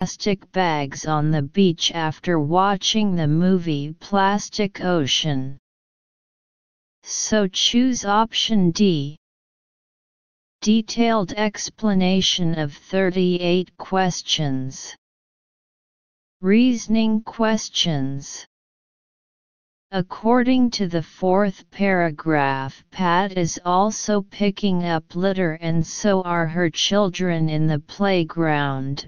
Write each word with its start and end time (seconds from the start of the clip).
plastic 0.00 0.50
bags 0.52 1.04
on 1.04 1.30
the 1.30 1.42
beach 1.42 1.92
after 1.92 2.40
watching 2.40 3.14
the 3.14 3.28
movie 3.28 3.92
Plastic 4.00 4.80
Ocean. 4.80 5.58
So 7.02 7.46
choose 7.46 8.06
option 8.06 8.70
D. 8.70 9.18
Detailed 10.62 11.32
explanation 11.32 12.58
of 12.58 12.72
38 12.72 13.76
questions. 13.76 14.96
Reasoning 16.40 17.22
questions. 17.22 18.46
According 19.90 20.70
to 20.70 20.88
the 20.88 21.02
fourth 21.02 21.70
paragraph, 21.70 22.82
Pat 22.90 23.36
is 23.36 23.60
also 23.66 24.22
picking 24.22 24.82
up 24.86 25.14
litter, 25.14 25.58
and 25.60 25.86
so 25.86 26.22
are 26.22 26.46
her 26.46 26.70
children 26.70 27.50
in 27.50 27.66
the 27.66 27.80
playground. 27.80 29.06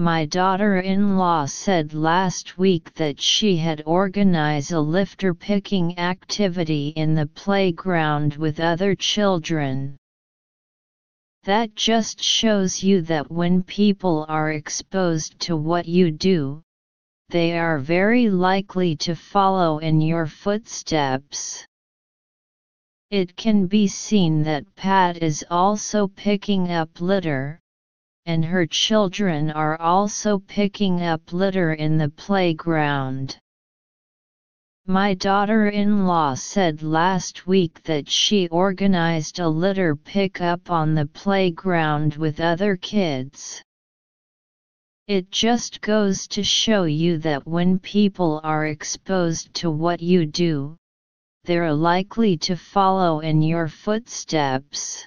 My 0.00 0.24
daughter 0.24 0.78
in 0.78 1.18
law 1.18 1.44
said 1.44 1.92
last 1.92 2.56
week 2.56 2.94
that 2.94 3.20
she 3.20 3.58
had 3.58 3.82
organized 3.84 4.72
a 4.72 4.80
litter 4.80 5.34
picking 5.34 5.98
activity 5.98 6.94
in 6.96 7.14
the 7.14 7.26
playground 7.26 8.36
with 8.36 8.60
other 8.60 8.94
children. 8.94 9.98
That 11.44 11.74
just 11.74 12.22
shows 12.22 12.82
you 12.82 13.02
that 13.02 13.30
when 13.30 13.62
people 13.62 14.24
are 14.26 14.52
exposed 14.52 15.38
to 15.40 15.54
what 15.54 15.84
you 15.84 16.10
do, 16.10 16.62
they 17.28 17.58
are 17.58 17.78
very 17.78 18.30
likely 18.30 18.96
to 19.04 19.14
follow 19.14 19.80
in 19.80 20.00
your 20.00 20.24
footsteps. 20.26 21.66
It 23.10 23.36
can 23.36 23.66
be 23.66 23.86
seen 23.86 24.44
that 24.44 24.74
Pat 24.76 25.22
is 25.22 25.44
also 25.50 26.08
picking 26.08 26.70
up 26.70 27.02
litter, 27.02 27.60
and 28.26 28.44
her 28.44 28.66
children 28.66 29.50
are 29.50 29.80
also 29.80 30.38
picking 30.38 31.02
up 31.02 31.32
litter 31.32 31.72
in 31.74 31.98
the 31.98 32.10
playground. 32.10 33.38
My 34.86 35.14
daughter-in-law 35.14 36.34
said 36.34 36.82
last 36.82 37.46
week 37.46 37.82
that 37.84 38.08
she 38.08 38.48
organized 38.48 39.38
a 39.38 39.48
litter 39.48 39.94
pickup 39.94 40.70
on 40.70 40.94
the 40.94 41.06
playground 41.06 42.16
with 42.16 42.40
other 42.40 42.76
kids. 42.76 43.62
It 45.06 45.30
just 45.30 45.80
goes 45.80 46.26
to 46.28 46.42
show 46.42 46.84
you 46.84 47.18
that 47.18 47.46
when 47.46 47.78
people 47.78 48.40
are 48.42 48.66
exposed 48.66 49.52
to 49.54 49.70
what 49.70 50.00
you 50.00 50.24
do, 50.24 50.76
they're 51.44 51.72
likely 51.72 52.36
to 52.38 52.56
follow 52.56 53.20
in 53.20 53.42
your 53.42 53.66
footsteps. 53.66 55.06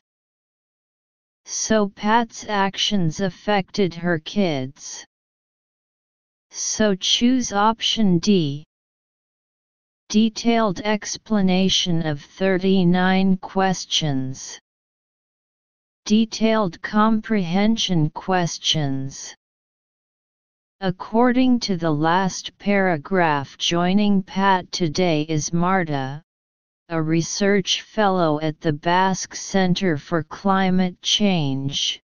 So 1.46 1.90
Pat's 1.90 2.46
actions 2.48 3.20
affected 3.20 3.94
her 3.96 4.20
kids. 4.20 5.06
So 6.52 6.96
choose 6.96 7.52
option 7.52 8.20
D. 8.20 8.64
Detailed 10.10 10.80
explanation 10.82 12.06
of 12.06 12.22
39 12.22 13.38
questions. 13.38 14.60
Detailed 16.06 16.82
comprehension 16.82 18.10
questions. 18.12 19.36
According 20.82 21.62
to 21.62 21.78
the 21.78 21.92
last 21.92 22.58
paragraph 22.58 23.58
joining 23.58 24.22
Pat 24.22 24.72
today 24.72 25.22
is 25.24 25.54
Marta, 25.54 26.22
a 26.90 27.02
research 27.02 27.82
fellow 27.82 28.42
at 28.42 28.60
the 28.60 28.74
Basque 28.74 29.36
Center 29.36 29.98
for 29.98 30.22
Climate 30.22 31.02
Change, 31.02 32.02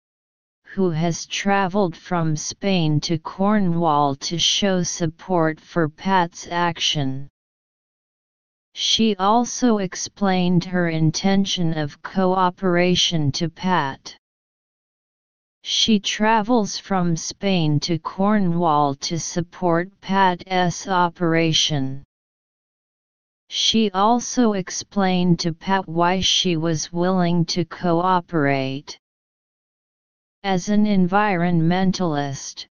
who 0.64 0.90
has 0.90 1.26
traveled 1.26 1.94
from 1.94 2.34
Spain 2.34 2.98
to 3.00 3.18
Cornwall 3.18 4.16
to 4.16 4.38
show 4.38 4.82
support 4.82 5.60
for 5.60 5.88
Pat's 5.88 6.48
action. 6.50 7.28
She 8.74 9.14
also 9.16 9.78
explained 9.78 10.64
her 10.64 10.88
intention 10.88 11.76
of 11.76 12.00
cooperation 12.00 13.32
to 13.32 13.50
Pat. 13.50 14.16
She 15.62 16.00
travels 16.00 16.78
from 16.78 17.16
Spain 17.16 17.80
to 17.80 17.98
Cornwall 17.98 18.94
to 18.94 19.18
support 19.20 20.00
Pat's 20.00 20.88
operation. 20.88 22.02
She 23.52 23.90
also 23.90 24.52
explained 24.52 25.40
to 25.40 25.52
Pat 25.52 25.88
why 25.88 26.20
she 26.20 26.56
was 26.56 26.92
willing 26.92 27.44
to 27.46 27.64
cooperate. 27.64 28.96
As 30.44 30.68
an 30.68 30.84
environmentalist, 30.84 32.68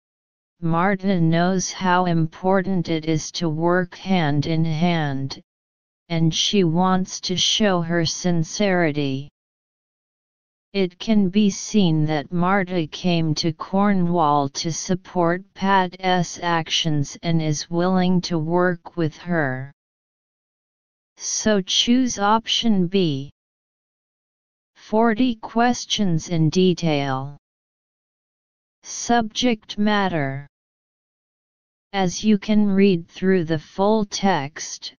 Marta 0.59 1.21
knows 1.21 1.71
how 1.71 2.03
important 2.07 2.89
it 2.89 3.05
is 3.05 3.31
to 3.39 3.47
work 3.47 3.95
hand 3.95 4.47
in 4.47 4.65
hand, 4.65 5.41
and 6.09 6.35
she 6.35 6.65
wants 6.65 7.21
to 7.21 7.37
show 7.37 7.79
her 7.79 8.05
sincerity. 8.05 9.29
It 10.73 10.99
can 10.99 11.29
be 11.29 11.51
seen 11.51 12.05
that 12.07 12.33
Marta 12.33 12.85
came 12.87 13.33
to 13.35 13.53
Cornwall 13.53 14.49
to 14.49 14.73
support 14.73 15.41
Pat's 15.53 16.37
actions 16.43 17.17
and 17.23 17.41
is 17.41 17.69
willing 17.69 18.19
to 18.27 18.37
work 18.37 18.97
with 18.97 19.15
her. 19.19 19.71
So 21.17 21.61
choose 21.61 22.19
option 22.19 22.87
B. 22.87 23.31
40 24.75 25.35
questions 25.35 26.29
in 26.29 26.49
detail. 26.49 27.37
Subject 28.83 29.77
matter 29.77 30.47
As 31.93 32.23
you 32.23 32.37
can 32.37 32.67
read 32.67 33.07
through 33.07 33.45
the 33.45 33.57
full 33.57 34.05
text, 34.05 34.93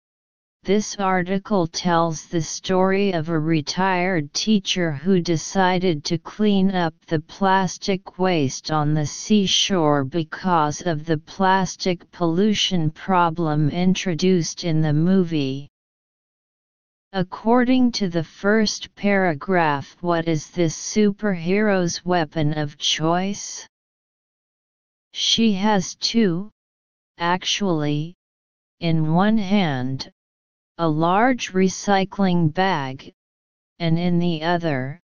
this 0.66 0.96
article 0.96 1.68
tells 1.68 2.26
the 2.26 2.42
story 2.42 3.12
of 3.12 3.28
a 3.28 3.38
retired 3.38 4.34
teacher 4.34 4.90
who 4.90 5.20
decided 5.20 6.02
to 6.06 6.18
clean 6.18 6.72
up 6.72 6.94
the 7.06 7.20
plastic 7.20 8.18
waste 8.18 8.72
on 8.72 8.92
the 8.92 9.06
seashore 9.06 10.02
because 10.02 10.82
of 10.82 11.04
the 11.04 11.18
plastic 11.18 12.10
pollution 12.10 12.90
problem 12.90 13.70
introduced 13.70 14.64
in 14.64 14.80
the 14.80 14.92
movie. 14.92 15.68
According 17.16 17.92
to 17.92 18.10
the 18.10 18.22
first 18.22 18.94
paragraph, 18.94 19.96
what 20.02 20.28
is 20.28 20.50
this 20.50 20.76
superhero's 20.76 22.04
weapon 22.04 22.52
of 22.52 22.76
choice? 22.76 23.66
She 25.14 25.54
has 25.54 25.94
two, 25.94 26.50
actually, 27.16 28.16
in 28.80 29.14
one 29.14 29.38
hand, 29.38 30.12
a 30.76 30.86
large 30.86 31.54
recycling 31.54 32.52
bag, 32.52 33.14
and 33.78 33.98
in 33.98 34.18
the 34.18 34.42
other, 34.42 35.00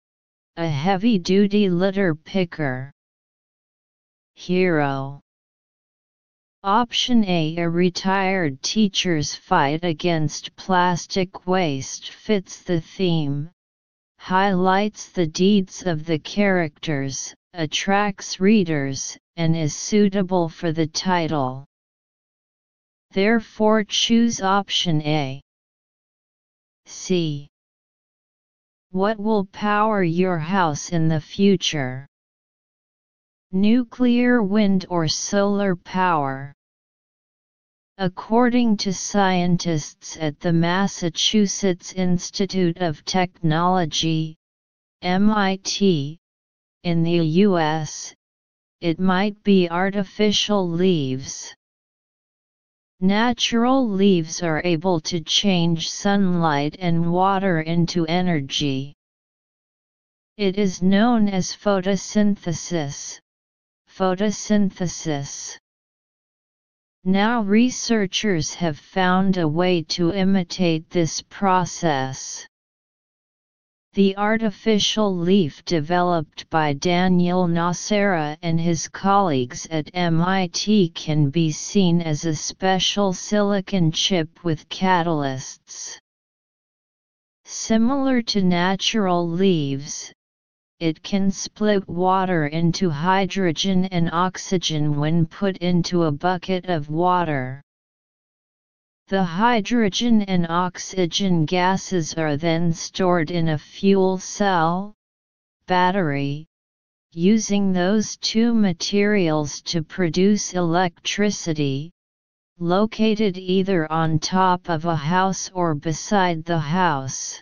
a 0.56 0.69
heavy-duty 0.69 1.71
litter 1.71 2.15
picker. 2.15 2.93
Hero 4.37 5.23
Option 6.66 7.25
A 7.27 7.59
A 7.59 7.71
retired 7.71 8.60
teacher's 8.60 9.37
fight 9.37 9.84
against 9.84 10.56
plastic 10.56 11.47
waste 11.47 12.10
fits 12.10 12.65
the 12.65 12.81
theme, 12.81 13.53
highlights 14.19 15.10
the 15.10 15.28
deeds 15.28 15.87
of 15.87 16.05
the 16.05 16.19
characters, 16.19 17.32
attracts 17.55 18.41
readers, 18.41 19.16
and 19.37 19.55
is 19.55 19.76
suitable 19.76 20.49
for 20.49 20.72
the 20.72 20.88
title. 20.88 21.65
Therefore 23.12 23.84
choose 23.84 24.43
option 24.43 25.03
A. 25.03 25.41
C. 26.84 27.47
What 28.91 29.21
will 29.21 29.44
power 29.53 30.03
your 30.03 30.41
house 30.41 30.91
in 30.91 31.06
the 31.06 31.21
future? 31.21 32.09
Nuclear 33.53 34.43
wind 34.43 34.84
or 34.91 35.06
solar 35.06 35.76
power? 35.76 36.52
According 37.98 38.76
to 38.78 38.93
scientists 38.93 40.19
at 40.19 40.38
the 40.38 40.52
Massachusetts 40.52 41.94
Institute 41.94 42.76
of 42.76 43.02
Technology, 43.06 44.37
MIT, 45.00 46.19
in 46.82 47.02
the 47.02 47.25
U.S., 47.46 48.14
it 48.82 49.00
might 49.00 49.43
be 49.43 49.70
artificial 49.70 50.69
leaves. 50.69 51.54
Natural 53.00 53.88
leaves 53.88 54.42
are 54.42 54.60
able 54.62 55.00
to 55.00 55.20
change 55.22 55.88
sunlight 55.88 56.76
and 56.78 57.10
water 57.10 57.62
into 57.62 58.04
energy. 58.08 58.94
It 60.37 60.58
is 60.58 60.82
known 60.82 61.31
as 61.31 61.56
photosynthesis. 61.56 63.19
Photosynthesis. 63.88 65.56
Now 67.08 67.43
researchers 67.43 68.55
have 68.55 68.76
found 68.76 69.37
a 69.37 69.47
way 69.47 69.82
to 69.91 70.12
imitate 70.12 70.91
this 70.91 71.23
process. 71.23 72.44
The 73.93 74.17
artificial 74.17 75.17
leaf 75.17 75.64
developed 75.64 76.50
by 76.50 76.73
Daniel 76.73 77.47
Nocera 77.47 78.37
and 78.43 78.58
his 78.58 78.88
colleagues 78.88 79.69
at 79.70 79.88
MIT 79.94 80.88
can 80.97 81.31
be 81.31 81.53
seen 81.53 82.03
as 82.03 82.25
a 82.25 82.35
special 82.35 83.12
silicon 83.12 83.93
chip 83.93 84.43
with 84.43 84.69
catalysts. 84.69 86.00
Similar 87.44 88.20
to 88.23 88.43
natural 88.43 89.29
leaves, 89.29 90.12
it 90.78 91.02
can 91.02 91.31
split 91.31 91.88
water 91.88 92.46
into 92.46 92.90
hydrogen 92.90 93.87
and 93.87 94.11
oxygen 94.12 95.00
when 95.00 95.25
put 95.25 95.56
into 95.58 96.02
a 96.05 96.12
bucket 96.12 96.67
of 96.67 96.90
water. 96.90 97.62
The 99.08 99.25
hydrogen 99.25 100.23
and 100.23 100.46
oxygen 100.49 101.44
gases 101.44 102.14
are 102.14 102.37
then 102.37 102.73
stored 102.73 103.31
in 103.31 103.49
a 103.49 103.58
fuel 103.58 104.19
cell, 104.19 104.94
battery, 105.67 106.46
using 107.12 107.73
those 107.73 108.17
two 108.19 108.52
materials 108.52 109.62
to 109.62 109.82
produce 109.82 110.52
electricity, 110.52 111.90
located 112.58 113.38
either 113.38 113.90
on 113.90 114.19
top 114.19 114.69
of 114.69 114.84
a 114.84 114.96
house 114.96 115.50
or 115.55 115.75
beside 115.75 116.44
the 116.44 116.58
house. 116.58 117.40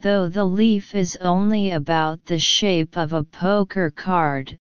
Though 0.00 0.28
the 0.28 0.44
leaf 0.44 0.94
is 0.94 1.16
only 1.20 1.72
about 1.72 2.24
the 2.24 2.38
shape 2.38 2.96
of 2.96 3.12
a 3.12 3.24
poker 3.24 3.90
card, 3.90 4.56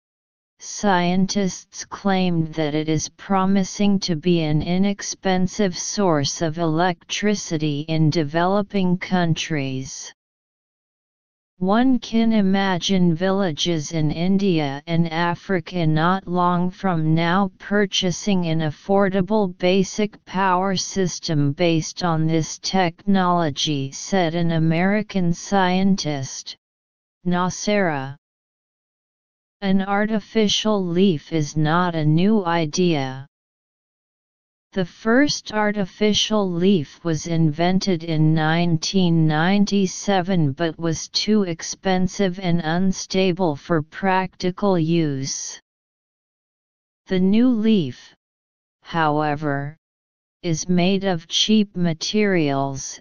Scientists 0.59 1.83
claimed 1.85 2.53
that 2.53 2.75
it 2.75 2.87
is 2.87 3.09
promising 3.09 3.99
to 3.99 4.15
be 4.15 4.41
an 4.41 4.61
inexpensive 4.61 5.77
source 5.77 6.41
of 6.41 6.57
electricity 6.57 7.81
in 7.81 8.11
developing 8.11 8.97
countries. 8.97 10.13
One 11.63 11.97
can 11.99 12.33
imagine 12.33 13.15
villages 13.15 13.93
in 13.93 14.11
India 14.11 14.83
and 14.85 15.09
Africa 15.09 15.87
not 15.87 16.27
long 16.27 16.69
from 16.69 17.15
now 17.15 17.51
purchasing 17.57 18.47
an 18.47 18.59
affordable 18.59 19.57
basic 19.57 20.25
power 20.25 20.75
system 20.75 21.53
based 21.53 22.03
on 22.03 22.27
this 22.27 22.59
technology, 22.59 23.93
said 23.93 24.35
an 24.35 24.51
American 24.51 25.33
scientist, 25.33 26.57
Nocera. 27.25 28.17
An 29.61 29.83
artificial 29.83 30.85
leaf 30.85 31.31
is 31.31 31.55
not 31.55 31.95
a 31.95 32.03
new 32.03 32.43
idea. 32.43 33.25
The 34.73 34.85
first 34.85 35.53
artificial 35.53 36.51
leaf 36.51 37.03
was 37.03 37.27
invented 37.27 38.03
in 38.03 38.33
1997 38.33 40.53
but 40.53 40.79
was 40.79 41.09
too 41.09 41.43
expensive 41.43 42.39
and 42.39 42.59
unstable 42.59 43.55
for 43.55 43.83
practical 43.83 44.79
use. 44.79 45.61
The 47.05 47.19
new 47.19 47.49
leaf, 47.49 48.15
however, 48.81 49.77
is 50.41 50.67
made 50.67 51.03
of 51.03 51.27
cheap 51.27 51.77
materials, 51.77 52.99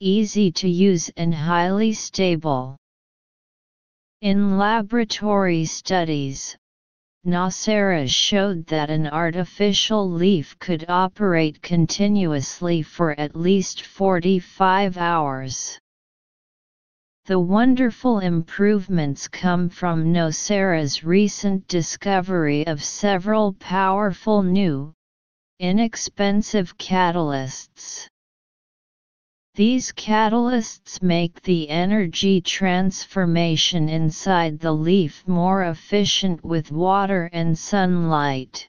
easy 0.00 0.50
to 0.50 0.68
use 0.68 1.08
and 1.16 1.32
highly 1.32 1.92
stable. 1.92 2.76
In 4.22 4.58
laboratory 4.58 5.66
studies, 5.66 6.56
Nocera 7.26 8.08
showed 8.08 8.66
that 8.68 8.88
an 8.88 9.08
artificial 9.08 10.08
leaf 10.08 10.56
could 10.60 10.84
operate 10.88 11.60
continuously 11.60 12.82
for 12.82 13.18
at 13.18 13.34
least 13.34 13.82
45 13.82 14.96
hours. 14.96 15.80
The 17.24 17.40
wonderful 17.40 18.20
improvements 18.20 19.26
come 19.26 19.68
from 19.68 20.12
Nocera's 20.12 21.02
recent 21.02 21.66
discovery 21.66 22.64
of 22.64 22.84
several 22.84 23.54
powerful 23.54 24.44
new, 24.44 24.94
inexpensive 25.58 26.78
catalysts. 26.78 28.06
These 29.56 29.92
catalysts 29.92 31.00
make 31.00 31.40
the 31.40 31.70
energy 31.70 32.42
transformation 32.42 33.88
inside 33.88 34.58
the 34.60 34.72
leaf 34.72 35.26
more 35.26 35.62
efficient 35.64 36.44
with 36.44 36.70
water 36.70 37.30
and 37.32 37.58
sunlight. 37.58 38.68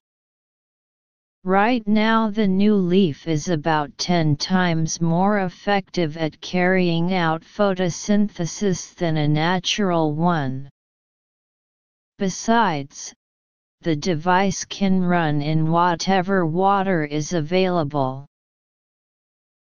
Right 1.44 1.86
now 1.86 2.30
the 2.30 2.48
new 2.48 2.76
leaf 2.76 3.28
is 3.28 3.50
about 3.50 3.98
10 3.98 4.38
times 4.38 5.02
more 5.02 5.40
effective 5.40 6.16
at 6.16 6.40
carrying 6.40 7.14
out 7.14 7.42
photosynthesis 7.42 8.96
than 8.96 9.18
a 9.18 9.28
natural 9.28 10.16
one. 10.16 10.70
Besides, 12.18 13.14
the 13.82 13.98
device 13.98 14.64
can 14.64 15.02
run 15.02 15.42
in 15.42 15.70
whatever 15.70 16.46
water 16.46 17.04
is 17.04 17.34
available. 17.34 18.27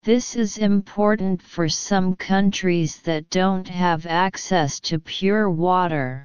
This 0.08 0.36
is 0.36 0.56
important 0.56 1.42
for 1.42 1.68
some 1.68 2.16
countries 2.16 3.02
that 3.02 3.28
don't 3.28 3.68
have 3.68 4.06
access 4.06 4.80
to 4.88 4.98
pure 4.98 5.50
water. 5.50 6.24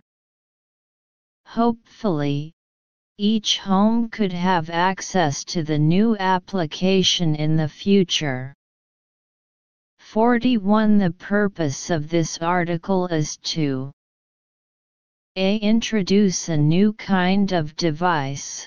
Hopefully, 1.46 2.54
each 3.18 3.58
home 3.58 4.08
could 4.08 4.32
have 4.32 4.70
access 4.70 5.44
to 5.44 5.64
the 5.64 5.78
new 5.78 6.16
application 6.16 7.36
in 7.36 7.58
the 7.58 7.68
future. 7.68 8.54
41 10.00 10.98
The 10.98 11.12
purpose 11.12 11.90
of 11.90 12.08
this 12.08 12.38
article 12.38 13.08
is 13.08 13.36
to 13.52 13.92
a. 15.36 15.58
Introduce 15.58 16.48
a 16.48 16.56
new 16.56 16.94
kind 16.94 17.52
of 17.52 17.76
device. 17.76 18.66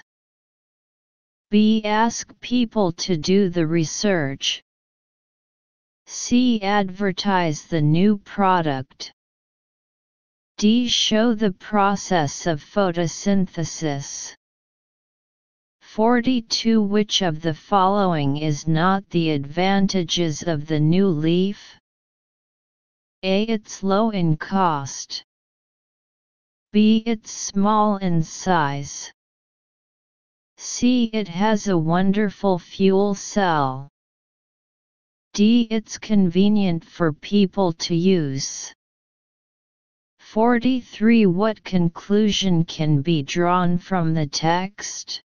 b. 1.51 1.83
Ask 1.87 2.39
people 2.41 2.93
to 2.93 3.17
do 3.17 3.49
the 3.49 3.67
research, 3.67 4.63
C. 6.09 6.63
Advertise 6.63 7.65
the 7.65 7.83
new 7.83 8.19
product. 8.19 9.13
D. 10.57 10.87
Show 10.87 11.35
the 11.35 11.51
process 11.51 12.47
of 12.47 12.65
photosynthesis. 12.65 14.35
42 15.81 16.81
Which 16.81 17.23
of 17.23 17.43
the 17.43 17.55
following 17.55 18.37
is 18.37 18.69
not 18.69 19.11
the 19.11 19.31
advantages 19.31 20.45
of 20.45 20.69
the 20.69 20.79
new 20.79 21.09
leaf? 21.09 21.75
A. 23.25 23.43
It's 23.43 23.83
low 23.83 24.11
in 24.11 24.37
cost. 24.37 25.25
B. 26.71 27.03
It's 27.05 27.33
small 27.33 27.97
in 27.97 28.23
size. 28.23 29.13
C. 30.57 31.11
It 31.13 31.27
has 31.27 31.67
a 31.67 31.77
wonderful 31.77 32.61
fuel 32.61 33.15
cell. 33.17 33.91
D. 35.37 35.69
It's 35.71 35.99
convenient 35.99 36.83
for 36.83 37.13
people 37.13 37.75
to 37.75 37.95
use. 37.95 38.73
43 40.19 41.27
What 41.27 41.63
conclusion 41.63 42.65
can 42.65 43.03
be 43.03 43.23
drawn 43.23 43.77
from 43.77 44.15
the 44.15 44.27
text? 44.27 45.21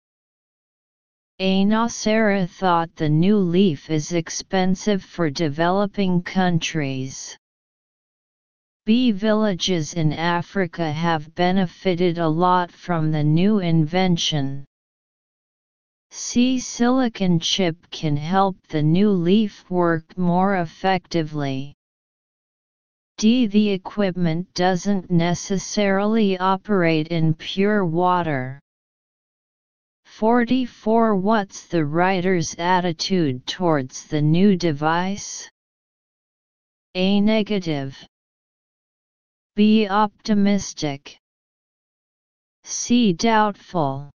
A. 1.37 1.63
Nocera 1.63 2.49
thought 2.49 2.95
the 2.95 3.07
new 3.07 3.37
leaf 3.37 3.91
is 3.91 4.11
expensive 4.11 5.03
for 5.03 5.29
developing 5.29 6.23
countries. 6.23 7.37
B. 8.87 9.11
Villages 9.11 9.93
in 9.93 10.11
Africa 10.11 10.91
have 10.91 11.35
benefited 11.35 12.17
a 12.17 12.27
lot 12.27 12.71
from 12.71 13.11
the 13.11 13.23
new 13.23 13.59
invention. 13.59 14.65
C 16.11 16.59
silicon 16.59 17.39
chip 17.39 17.77
can 17.91 18.17
help 18.17 18.55
the 18.67 18.81
new 18.81 19.11
leaf 19.11 19.69
work 19.69 20.17
more 20.17 20.55
effectively. 20.55 21.75
D. 23.17 23.47
The 23.47 23.69
equipment 23.69 24.53
doesn't 24.53 25.11
necessarily 25.11 26.37
operate 26.37 27.09
in 27.09 27.33
pure 27.33 27.85
water. 27.85 28.59
44 30.05 31.15
What's 31.15 31.67
the 31.67 31.85
writer's 31.85 32.55
attitude 32.55 33.45
towards 33.45 34.05
the 34.05 34.21
new 34.21 34.55
device? 34.55 35.49
A. 36.95 37.21
Negative. 37.21 37.95
B. 39.55 39.87
Optimistic. 39.87 41.17
C. 42.63 43.13
Doubtful. 43.13 44.09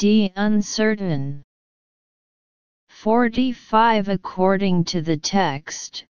D. 0.00 0.32
Uncertain. 0.34 1.42
45 2.88 4.08
According 4.08 4.84
to 4.84 5.02
the 5.02 5.18
text, 5.18 6.06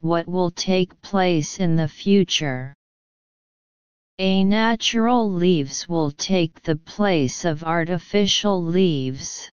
what 0.00 0.26
will 0.26 0.50
take 0.50 0.98
place 1.02 1.60
in 1.60 1.76
the 1.76 1.88
future? 1.88 2.72
A 4.18 4.42
natural 4.44 5.30
leaves 5.30 5.86
will 5.86 6.10
take 6.10 6.62
the 6.62 6.76
place 6.76 7.44
of 7.44 7.62
artificial 7.64 8.64
leaves. 8.64 9.50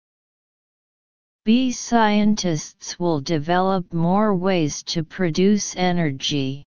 B. 1.45 1.73
scientists 1.73 3.01
will 3.01 3.21
develop 3.21 3.93
more 3.93 4.37
ways 4.37 4.85
to 4.85 5.03
produce 5.03 5.75
energy. 5.75 6.63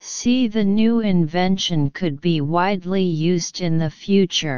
C. 0.00 0.46
the 0.46 0.64
new 0.64 1.00
invention 1.00 1.90
could 1.90 2.20
be 2.20 2.40
widely 2.40 3.02
used 3.02 3.60
in 3.60 3.78
the 3.78 3.90
future. 3.90 4.54